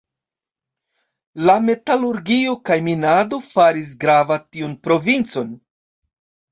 La 1.49 1.57
metalurgio 1.67 2.57
kaj 2.71 2.79
minado 2.89 3.41
faris 3.51 3.95
grava 4.07 4.43
tiun 4.49 4.79
provincon. 4.89 5.59